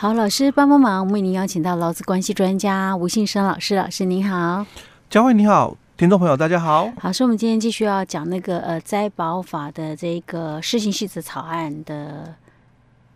[0.00, 4.64] 好，老师帮帮忙，我们为您邀请到劳资关系专家吴信生老师，老师您好，
[5.10, 6.90] 佳慧你好，听众朋友大家好。
[6.98, 12.34] 好，所以我们今天继续要讲那个呃灾保法的这个施行细则草案的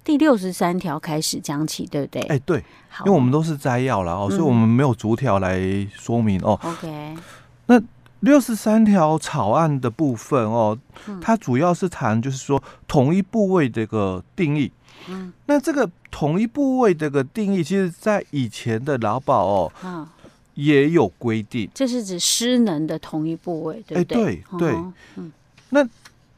[0.04, 2.20] 第六十三条开始讲起，对不对？
[2.24, 2.58] 哎，对，
[3.06, 5.58] 因为我们都是摘要了哦，所以我们没有逐条来
[5.90, 6.60] 说明哦。
[6.62, 7.16] OK，
[7.64, 7.80] 那
[8.24, 10.76] 六十三条草案的部分哦，
[11.20, 14.72] 它主要是谈就是说同一部位这个定义。
[15.08, 20.08] 嗯，那这个同一部位这个定义，其实在以前的劳保哦，啊，
[20.54, 21.68] 也有规定。
[21.74, 24.24] 这是指失能的同一部位，对不对？
[24.24, 24.74] 对对。
[25.16, 25.30] 嗯，
[25.70, 25.86] 那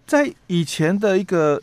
[0.06, 1.62] 在以前的一个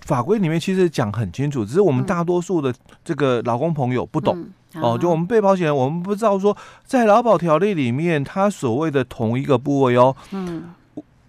[0.00, 4.48] 法规里面，其实讲很清楚，只是我们大多数的这个劳工朋友不懂
[4.82, 4.98] 哦。
[4.98, 10.74] 就我们被保险人，我们不知道说，在劳保条例里面，他所谓的同一个部位哦，嗯，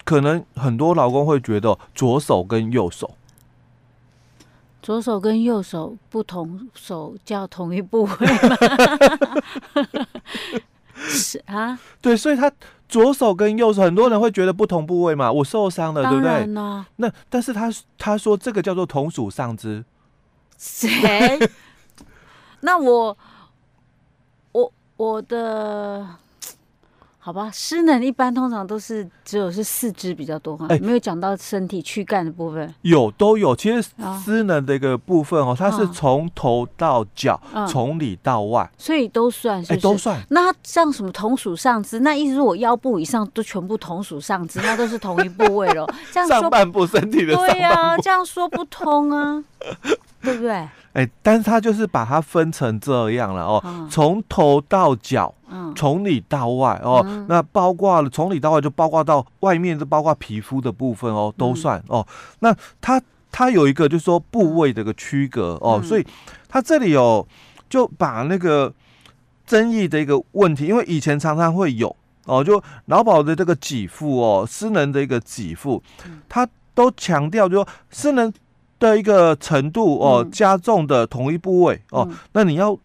[0.04, 3.12] 可能很多劳工会觉得左手跟右手。
[4.82, 8.58] 左手跟右手不同手叫同一部位吗？
[10.96, 12.52] 是啊，对，所以他
[12.88, 16.46] 左手跟右手，很多人会觉得不同部位嘛，我受伤了，对不对？
[16.96, 19.84] 那但是他他说这个叫做同属上肢，
[20.58, 21.38] 谁？
[22.62, 23.18] 那我
[24.98, 26.06] 我我的。
[27.20, 32.74] 好吧，失能一般通常都是只有是四肢比较多哈，欸、没有讲到身体躯干的部分。
[32.84, 33.90] 有都有，其实
[34.24, 37.38] 失能的一个部分哦，它是从头到脚，
[37.68, 40.18] 从、嗯、里到外，所以都算是，是，哎、欸，都算。
[40.30, 45.86] 那像什么同属上肢，那意思是我腰部以上都全部同属上肢，那都是同一部位了。
[46.14, 49.44] 这样说上半部身体的对呀、啊，这样说不通啊，
[50.28, 50.52] 对不对？
[50.52, 55.34] 哎、欸，但是他就是把它分成这样了哦，从、嗯、头到脚。
[55.50, 62.08] 嗯，从里到外哦，嗯、那包括了从里到外，就包括到外面，就包括皮肤的部分哦，都算、嗯、哦。
[62.40, 66.06] 那它它有一个就是说部位的一个区隔哦，嗯、所以
[66.50, 67.26] 它这里有
[67.70, 68.74] 就把那个
[69.46, 75.82] 争议的一个问题，因为以前常常会有哦，就劳保的这个给付哦，私人的一个给付，
[76.28, 78.34] 他都强调就说失能
[78.80, 82.78] 的一个程度哦，嗯、加重的同一部位哦，嗯、那你要。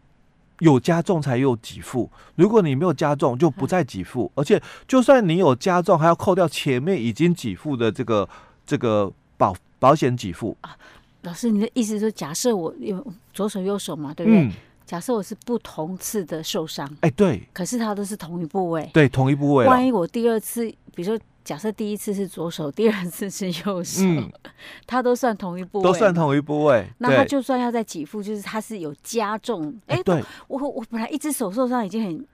[0.59, 4.31] 有加重才有给付，如果你没有加重，就不再给付。
[4.37, 8.29] 而且，就算你有加重，还要扣掉前面已经给付的这个
[8.65, 10.77] 这个保保险给付啊。
[11.23, 13.05] 老师，你的意思是，假设我有
[13.35, 14.41] 左手右手嘛，对不对？
[14.45, 14.53] 嗯、
[14.87, 19.67] 假设我是不同次的受伤，哎，对，可是它都是同一部位，对，同一部位。
[19.67, 20.65] 万一我第二次，
[20.95, 21.19] 比如说。
[21.45, 24.31] 假设第一次是左手，第二次是右手，嗯，
[24.87, 26.87] 它都算同一部位，都算同一部位。
[26.99, 29.75] 那他就算要再给付，就是他是有加重。
[29.87, 32.27] 哎，对，我我本来一只手受伤已经很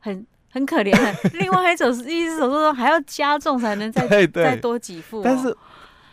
[0.00, 5.22] 很很可怜了， 另外一只手一只手受伤还要加重才能再 再多给付。
[5.22, 5.56] 但是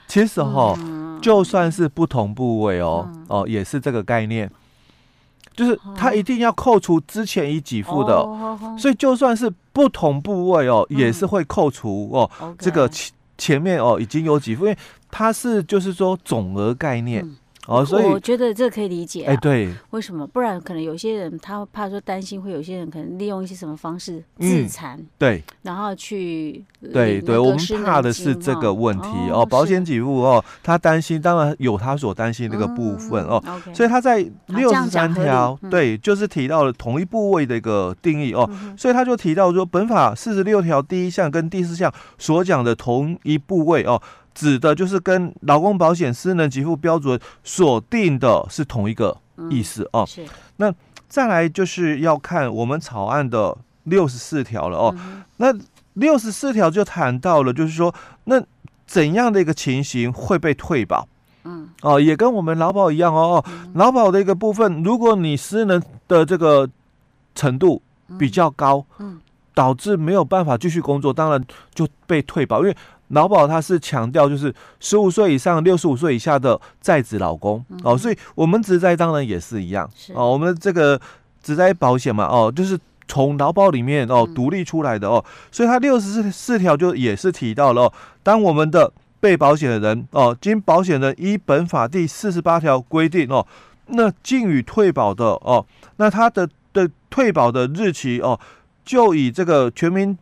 [0.08, 0.78] 其实哈，
[1.22, 4.50] 就算是不同部位哦哦，也是这个概念。
[5.56, 12.30] 就是他一定要扣除之前已给付的，哦、所以就算是不同部位哦，嗯、也是会扣除哦。
[12.60, 14.78] 这个前前面哦已经有给付，因为
[15.10, 17.26] 它是就是说总额概念。
[17.68, 19.26] 嗯哦，所以我觉得这可以理解。
[19.26, 20.26] 哎，对，为什么？
[20.28, 29.46] 不然可能有些人他怕说担心，会有些人可能利用一些什么方式自残，对，然后去对对，我们怕的是这个问题哦。
[29.46, 33.42] 保险给付哦，他担心，当然有他所担心那个部分哦。
[33.74, 38.50] 所以他在六十三条对，就是提到了同一部位的一个定义哦。
[38.78, 44.02] 所以他就提到说，本法四十六条第一项跟第四项所讲的同一部位哦。
[44.36, 49.18] 指的就是跟劳工保险私能给付标准锁定的是同一个
[49.50, 50.06] 意思哦。
[50.06, 50.24] 是。
[50.58, 50.72] 那
[51.08, 54.96] 再来就是要看我们草案的六十四条了哦。
[55.38, 55.48] 那
[55.94, 57.96] 六十四条就谈到了，就是说，
[58.26, 58.44] 那
[58.86, 61.08] 怎样的一个情形会被退保？
[61.46, 61.70] 嗯。
[61.82, 63.38] 哦，也跟我们劳保一样哦。
[63.38, 63.46] 哦，
[63.76, 66.70] 劳保的一个部分，如果你失能的这个
[67.34, 67.82] 程度
[68.20, 69.20] 比较高，嗯，
[69.56, 71.44] 导致没有办法继续工作，当然
[71.74, 72.78] 就被退保，因为。
[73.10, 80.32] 劳保它是强调就是十五岁以上、六十五岁以下的在职老公、嗯、哦，所以我们职灾当然也是一样是哦。
[80.32, 81.00] 我们这个
[81.44, 82.76] 职灾保险嘛，哦，就是
[83.08, 87.94] 从劳保里面哦独立出来的哦，所以它六十四四条就也是提到了哦，
[88.24, 93.46] 当我们的被保险的人哦，经保险人依本法第四十八条规定哦，
[93.90, 95.64] 那尽予退保的哦，
[95.98, 98.40] 那他的的退保的日期哦，
[98.86, 100.18] 就以这个全民。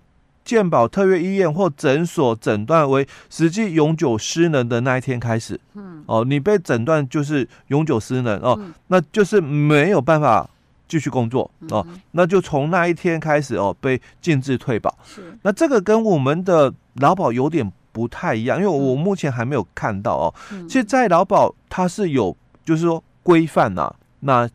[0.46, 10.46] 健保特约医院或诊所诊断为实际永久失能的那一天开始，嗯，哦，你被诊断就是永久失能哦，嗯、那就是没有办法
[10.86, 14.94] 继续工作哦，嗯、那就从那一天开始哦，被禁止退保。
[15.06, 20.34] 是，那这个跟我们的劳保有点不太一样，因为我目前还没有看到哦。
[20.52, 24.50] 嗯、其实，在劳保它是有，就是说规范呐，哪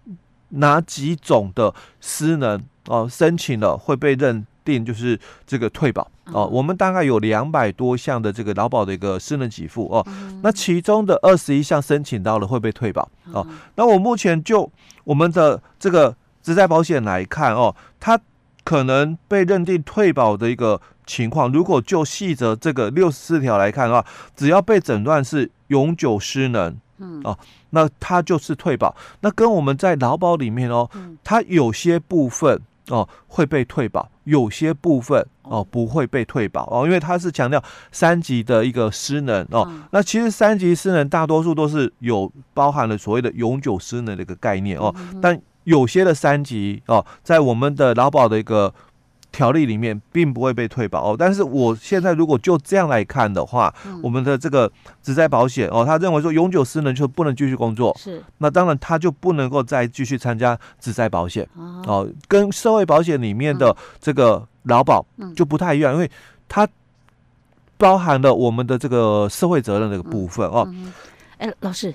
[0.51, 6.47] 哪几种的失能哦，申请了会被认定就是这个退保哦。
[6.47, 10.07] 我们大概有两百多项的这个劳保的一个失能给付哦，
[10.43, 13.47] 那其中的二十一项申请到了会被退保哦。
[13.77, 14.71] 那我目前就
[15.05, 18.19] 我们的这个职在保险来看哦，它
[18.65, 24.05] 可能被认定退保的一个情况，如果就细则这个六十四条来看的话，
[24.37, 27.39] 只要被诊断是永久失能，嗯哦，
[27.71, 28.95] 那它就是退保。
[29.21, 30.89] 那跟我们在劳保里面哦，
[31.25, 37.63] 它有些部分哦会被退保，有些部分哦不会被退保哦，因为它是强调
[37.93, 39.71] 三级的一个失能哦。
[39.91, 48.73] 那其实三级失能大多数都是有包含了所谓的永久失能的一个概念哦，但有些的三级哦，在我们的劳保的一个
[49.31, 51.13] 条例里面，并不会被退保。
[51.13, 51.17] 哦。
[51.19, 54.71] 但是我现在如果就这样来看的话，嗯、我们的这个
[55.03, 58.23] 职灾保险哦，他认为说永久失能就不能继续工作，是。
[58.39, 61.49] 那当然他就不能够再继续参加职灾保险。
[61.57, 65.05] 哦，哦，跟社会保险里面的这个劳保
[65.37, 66.11] 就不太一样，嗯、因为
[66.49, 66.69] 它
[67.77, 70.69] 包含了我们的这个社会责任的一个部分哦。
[71.39, 71.95] 哎、老师。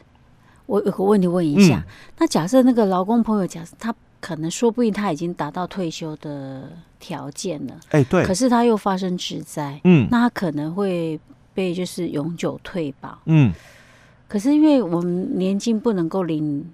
[0.66, 1.84] 我有个问题问一下，嗯、
[2.20, 11.20] 那假设那个劳工朋友，假设他可能说不定他已经达到退休的条件了，哎，对，可是他又发生职灾，嗯，那他可能会
[11.54, 13.52] 被就是永久退保，嗯，
[14.30, 16.66] 可是因为我们年金不能够领。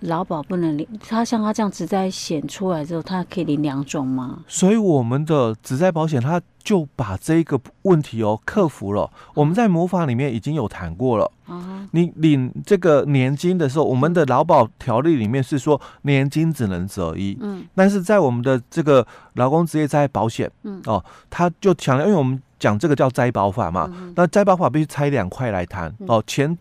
[0.00, 4.40] 劳保不能领，他像他这样子在险出来之后，他可以领两种吗？
[4.48, 9.10] 所以我们的职灾保险，他就把这个问题哦克服了。
[9.34, 11.30] 我们在魔法里面已经有谈过了。
[11.46, 17.36] 啊，你领这个年金的时候，我们的劳保条例里面是说年金只能择一。
[17.40, 26.56] 嗯，但是在我们的这个劳工职业灾害保险，嗯哦，他就强调，因为我们讲这个叫灾保法嘛，那灾保法必须拆两块来谈哦，前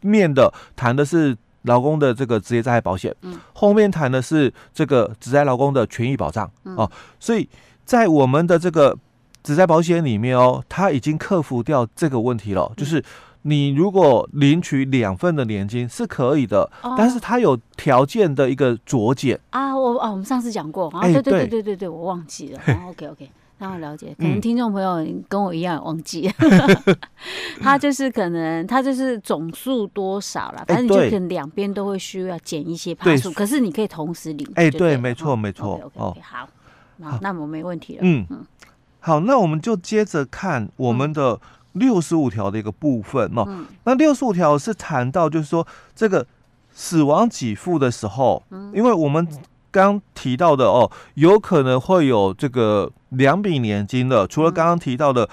[0.00, 1.36] 面的谈的是。
[1.64, 6.90] 劳工的这个职业灾害保险，嗯，后面谈的是这个职灾劳工的权益保障，嗯、哦，
[7.20, 7.46] 所以
[7.84, 8.96] 在我们的这个
[9.42, 13.02] 职灾保险里面哦，他已经克服掉这个问题了，嗯、就是
[13.42, 19.38] 你如果领取两份的年金是可以的，哦、但是它有条件的一个酌减。
[19.50, 21.62] 啊，我啊，我们上次讲过，啊，对对对对。
[21.62, 23.30] 对对，我忘记了， 哦，OK OK。
[23.56, 26.96] 让我了解，可能听众朋友跟我一样忘记，嗯、
[27.62, 34.46] 他就是可能他就是总数多少了，反正你就可能两边都会需要减一些趴数，可是你可以同时领。
[34.56, 35.80] 哎，对，没错，没错。
[35.94, 36.48] 哦，好，
[37.00, 38.00] 好，那我没问题了。
[38.02, 38.44] 嗯嗯，
[38.98, 41.40] 好，那我们就接着看我们的
[41.72, 43.44] 六十五条的一个部分哦。
[43.46, 45.64] 嗯、那六十五条是谈到就是说
[45.94, 46.26] 这个
[46.72, 49.26] 死亡给付的时候，嗯、因为我们。
[49.82, 55.28] 刚提到的哦，有可能会有这个两笔年金的，除了刚刚提到的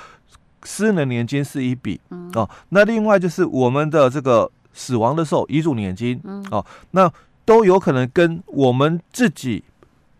[0.63, 7.11] 私人年金是一笔、嗯、哦，那另外就是我们的这个死亡的时候遗嘱年金、嗯、哦，那
[7.45, 9.63] 都有可能跟我们自己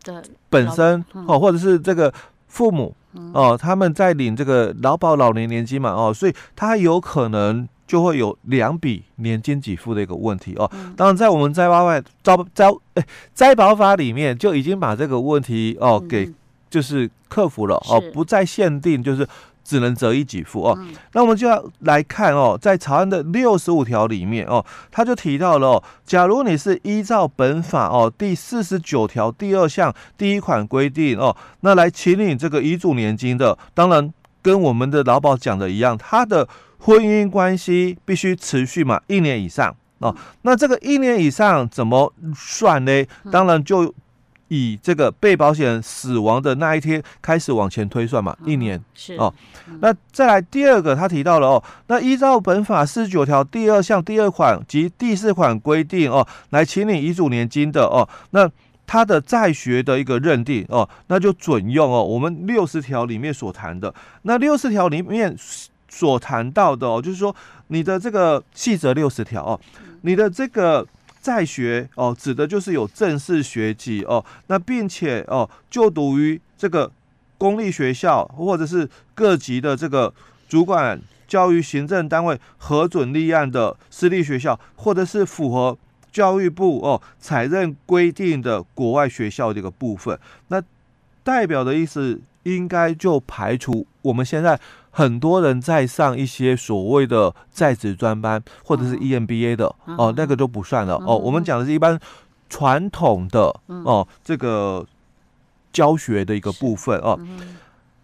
[0.03, 2.13] 的本身、嗯、哦，或者是这个
[2.47, 2.95] 父母
[3.33, 7.67] 哦，他们在领这个劳保老年年金嘛哦，所以他有可能。
[7.91, 10.71] 就会有两笔年金给付的一个问题哦。
[10.95, 13.03] 当然，在我们灾保外遭遭哎
[13.33, 16.31] 灾保法里面就已经把这个问题哦给
[16.69, 19.27] 就是克服了哦，不再限定就是
[19.61, 20.79] 只能择一给付哦。
[21.11, 36.47] 那我们就要来看哦，在草案的六十五条里面哦，他就提到了哦，假如你是依照本法哦第四十九条第二项第一款规定哦，那来请领这个遗嘱年金的，当然跟我们的劳保讲的一样，他的。
[36.83, 40.15] 婚姻关系必须持续嘛，一年以上哦。
[40.41, 43.05] 那这个一年以上怎么算呢？
[43.31, 43.93] 当然就
[44.47, 49.31] 以这个被保险人死亡的那一天开始往前推算嘛，一年是哦。
[49.79, 58.49] 那再来第二个，他提到了哦，那依照本法四十九条第二项第二款及第四款规定哦，来请领遗嘱年金的哦，那
[58.85, 65.37] 他的在学的一个认定哦，那就准用哦，我们六十条里面所谈的那六十条里面。
[65.93, 67.35] 所谈到的哦，就是说
[67.67, 69.59] 你的这个细则六十条哦，
[70.03, 70.87] 你的这个
[71.19, 76.89] 在学哦，指的就是有正式学籍哦，那并且哦就读于这个
[77.37, 80.13] 公立学校或者是各级的这个
[80.47, 80.97] 主管
[81.27, 85.77] 教育行政单位核准立案的私立学校，或者是符合
[86.11, 90.61] 教育部哦采认规定的国外学校这个部分，那
[91.23, 94.59] 代表的意思应该就排除我们现在。
[94.93, 101.15] 很多人在上一些所谓的在职专班或者是 EMBA 的哦，那个都不算了哦。
[101.17, 101.97] 我们讲的是一般
[102.49, 104.85] 传统的哦，这个
[105.71, 107.17] 教学的一个部分哦。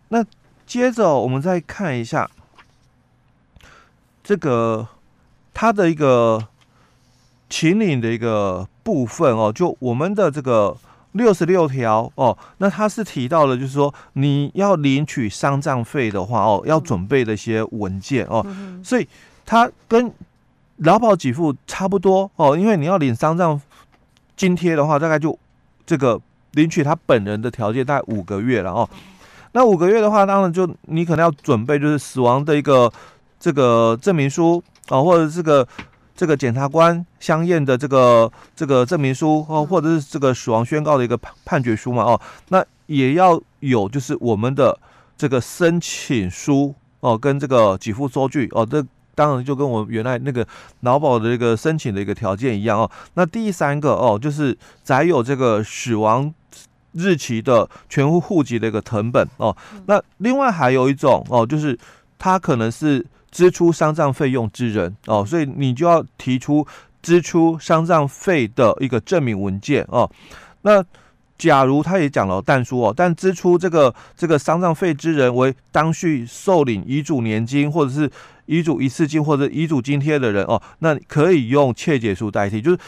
[0.08, 0.24] 那
[0.66, 2.32] 接着我们再看一下
[4.24, 4.88] 这个
[5.54, 6.48] 它的一个
[7.50, 10.76] 请领的一个部分哦，就我们的这个
[11.14, 19.08] 六十六条哦，那他是提到了，就是说你要领取丧葬费的话哦，要准备的一些文件哦，嗯、所以
[19.46, 20.12] 它跟
[20.78, 23.60] 劳保给付差不多哦，因为你要领丧葬
[24.36, 25.38] 津贴的话，大概就
[25.86, 26.20] 这个
[26.52, 28.88] 领取他本人的条件大概五个月了哦。
[29.54, 32.92] 那五个月的话，当然就你可能要准备就是死亡的一个
[33.40, 35.68] 这个证明书啊，或者这个
[36.18, 42.20] 这个检察官相验的这个这个证明书哦，或者是这个死亡宣告的一个判判决书嘛哦，
[42.50, 44.78] 那也要有就是我们的
[45.16, 48.84] 这个申请书哦，跟这个给付收据哦，这
[49.16, 50.46] 当然就跟我们原来那个
[50.82, 52.92] 劳保的这个申请的一个条件一样哦。
[53.14, 56.34] 那第三个哦，就是载有这个死亡。
[56.94, 59.56] 日期的全户户籍的一个成本哦，
[59.86, 61.78] 那另外还有一种哦，就是
[62.18, 63.06] 他可能是
[63.38, 66.66] 支出丧葬费用之人哦，所以你就要提出
[67.04, 70.10] 支出丧葬费的一个证明文件哦。
[70.64, 70.84] 那
[71.38, 78.10] 假如他也讲了但书哦，但支出这个这个丧葬费之人为当序受领遗嘱年金或者是
[78.48, 82.80] 遗嘱一次金或者遗嘱津贴的人哦，那可以用切结书代替，就是。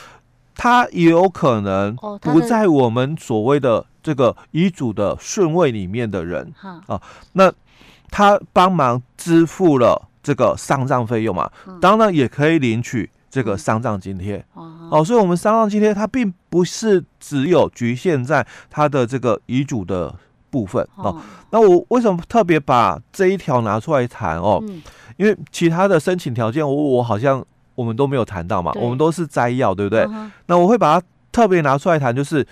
[0.61, 6.53] 他也有可能不在我们所谓的这个遗嘱的顺位里面的人
[6.85, 7.01] 啊，
[7.31, 7.49] 那
[8.09, 11.49] 他帮忙支付了这个丧葬费用嘛，
[11.81, 15.03] 当然也可以领取这个丧葬津贴哦。
[15.03, 20.13] 所以，我们丧葬津贴它并不是只有局限在他的这个遗嘱的
[20.51, 21.19] 部分哦。
[21.49, 24.63] 那我为什么特别把这一条拿出来谈哦？
[25.17, 27.43] 因为其他的申请条件，我我好像。
[27.75, 30.05] 我们都没有谈到嘛，我们都是摘要，对不对？
[30.09, 32.45] 嗯、那我会把它特别拿出来谈，就是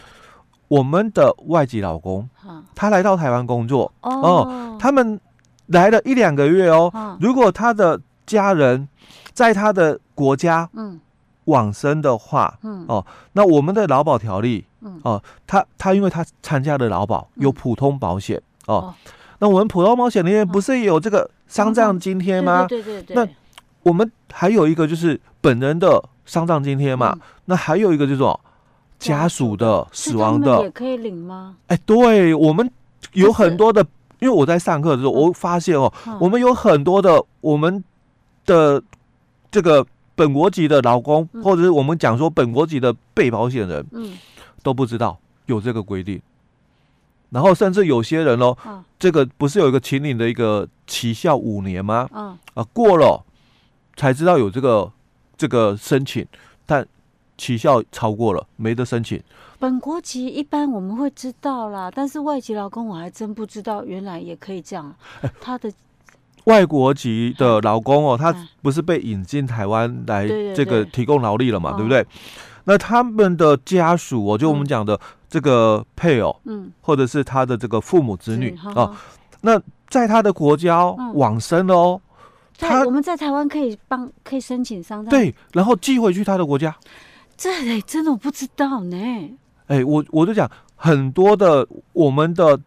[0.69, 5.19] 我们的外籍劳工，嗯、他来到台湾工作哦，哦，他们
[5.67, 6.91] 来了一两个月哦。
[6.93, 8.88] 嗯、如果他的家人
[9.33, 11.00] 在他的国家嗯。
[11.45, 18.36] 往生的话，嗯、哦，那我们的劳保条例，嗯、哦，他他因为他参加的劳保有普通保险、
[18.67, 18.93] 嗯、哦，哦，
[19.39, 22.65] 那我们普通保险里面不是有这个丧葬津贴吗？
[22.67, 23.25] 对对对，那。
[23.83, 28.21] 我们还有一个就是本人的丧葬津贴嘛，嗯、那还有一个就是
[29.00, 29.88] 家属的。
[29.93, 30.62] 死亡的。
[30.63, 31.55] 也可以领吗？
[31.67, 32.69] 哎，对，我们
[33.13, 33.88] 有很多的，是
[34.19, 37.83] 因为我在上课的时候，我发现哦，嗯、我们有很多的我们
[38.45, 38.81] 的
[39.51, 44.17] 这个本国籍的劳工，嗯、或者是我们讲说本国籍的被保险人，嗯，
[44.63, 46.21] 都不知道有这个规定，
[47.29, 52.09] 然后甚至有些人哦，嗯、这个不是有一个秦岭的一个期效五年吗？
[52.13, 53.24] 嗯，啊，过了。
[54.00, 54.91] 才知道有这个
[55.36, 56.24] 这个申请，
[56.67, 56.88] 但
[57.38, 59.22] 期效超过了，没得申请。
[59.60, 64.94] 本国籍一般我们会知道啦，但是外籍劳工我还真不知道，原来也可以这样。
[65.41, 65.72] 他的
[66.44, 72.06] 外国籍的劳工哦，他不是被引进台湾来这个提供劳力了嘛，对不对？
[72.65, 78.96] 那他们的家属哦，就我们讲的这个配偶，嗯，或者是他的这个父母子女哦，
[79.41, 82.01] 那在他的国家往生了哦。
[82.60, 86.75] 他我们在台湾可以帮可以申请丧葬，对，然后寄回去他的国家。
[87.38, 88.98] 这哎，真的我不知道呢。
[89.67, 92.60] 哎，我我就讲很多的我们的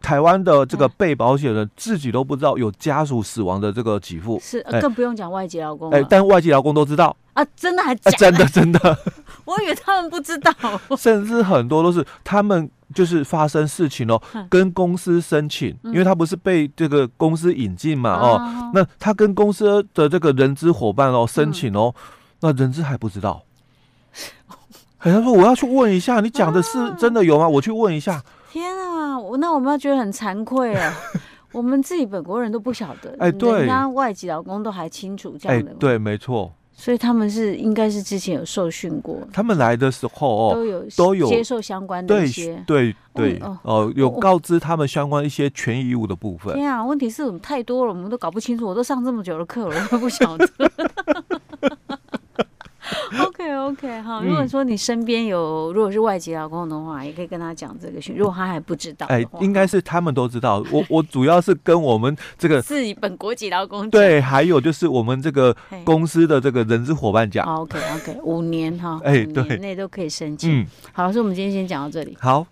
[0.00, 5.90] 台湾的这个被保险人自己都不知道有家属死亡的这个给付，是更不用讲外籍劳工。
[5.90, 7.14] 哎，但外籍劳工都知道。
[7.32, 8.16] 啊，真的还假的？
[8.18, 8.98] 真的真的，
[9.44, 10.52] 我以为他们不知道，
[10.96, 12.70] 甚至很多都是他们。
[12.94, 21.94] 就是发生事情哦，跟公司申请，因为他不是被这个公司引进嘛哦，那他跟公司的这个人资伙伴哦申请哦，
[22.40, 23.42] 那人资还不知道，
[24.98, 27.48] 好像说我要去问一下，你讲的是真的有吗？
[27.48, 28.22] 我去问一下。
[28.50, 30.92] 天啊，我那我们要觉得很惭愧啊，
[31.52, 36.52] 我们自己本国人都不晓得，哎，对，人家外籍老公都还清楚这样的，对，没错。
[36.72, 46.54] 所以他们是应该是之前有受训过，他们来的时候哦，都有都有接受相关的一些，对对对哦，有告知他们相关一些权益义务的部分。
[46.54, 48.64] 天啊，问题是我们太多了，我们都搞不清楚。
[48.64, 50.48] 我都上这么久的课了，我都不晓得。
[53.78, 58.16] OK 好，如果说你身边有如果是外籍劳工的话，也可以跟他讲这个讯。
[58.16, 60.64] 如果他还不知道，哎，应该是他们都知道。
[60.72, 67.46] 我我主要是跟我们这个 是本国籍劳工对，还有就是我们这个公司的这个人资伙伴讲。
[67.46, 70.60] OK OK，五年哈，哎，对，内都可以申请。
[70.60, 72.16] 嗯，好，所以我们今天先讲到这里。
[72.20, 72.44] 好。